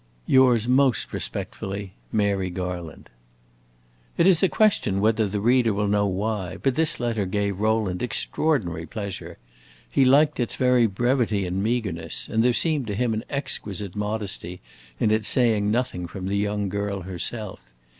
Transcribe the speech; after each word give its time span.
Yours 0.25 0.67
most 0.67 1.13
respectfully, 1.13 1.93
Mary 2.11 2.49
Garland. 2.49 3.07
It 4.17 4.25
is 4.25 4.41
a 4.41 4.49
question 4.49 4.99
whether 4.99 5.27
the 5.27 5.39
reader 5.39 5.75
will 5.75 5.87
know 5.87 6.07
why, 6.07 6.57
but 6.57 6.73
this 6.73 6.99
letter 6.99 7.27
gave 7.27 7.59
Rowland 7.59 8.01
extraordinary 8.01 8.87
pleasure. 8.87 9.37
He 9.87 10.03
liked 10.03 10.39
its 10.39 10.55
very 10.55 10.87
brevity 10.87 11.45
and 11.45 11.61
meagreness, 11.61 12.27
and 12.27 12.41
there 12.43 12.51
seemed 12.51 12.87
to 12.87 12.95
him 12.95 13.13
an 13.13 13.23
exquisite 13.29 13.95
modesty 13.95 14.59
in 14.99 15.11
its 15.11 15.27
saying 15.29 15.69
nothing 15.69 16.07
from 16.07 16.25
the 16.25 16.37
young 16.37 16.67
girl 16.67 17.01
herself. 17.01 17.59